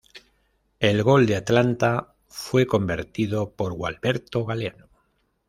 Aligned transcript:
El 0.79 1.03
gol 1.03 1.27
de 1.27 1.35
Atlanta 1.35 2.15
fue 2.27 2.65
convertido 2.65 3.51
por 3.53 3.73
Gualberto 3.73 4.43
Galeano. 4.47 4.89